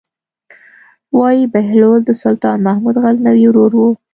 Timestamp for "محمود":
2.65-2.95